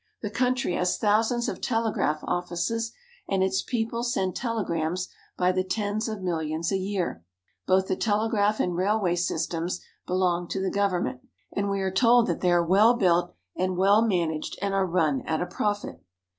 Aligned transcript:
The 0.23 0.31
country 0.31 0.73
has 0.73 0.97
thousands 0.97 1.47
of 1.47 1.61
telegraph 1.61 2.21
offices, 2.23 2.91
and 3.29 3.43
its 3.43 3.61
people 3.61 4.03
send 4.03 4.35
telegrams 4.35 5.09
by 5.37 5.51
the 5.51 5.63
tens 5.63 6.07
of 6.09 6.23
millions 6.23 6.71
a 6.71 6.77
year. 6.77 7.23
Both 7.67 7.85
the 7.85 7.95
telegraph 7.95 8.59
and 8.59 8.75
railway 8.75 9.15
sys 9.15 9.47
tems 9.47 9.79
belong 10.07 10.47
to 10.47 10.59
the 10.59 10.71
government; 10.71 11.21
and 11.55 11.69
we 11.69 11.81
are 11.81 11.91
told 11.91 12.25
that 12.25 12.41
they 12.41 12.51
are 12.51 12.65
well 12.65 12.95
built, 12.95 13.35
and 13.55 13.77
well 13.77 14.01
managed, 14.01 14.57
and 14.59 14.73
are 14.73 14.87
run 14.87 15.21
at 15.27 15.39
a 15.39 15.45
profit. 15.45 16.03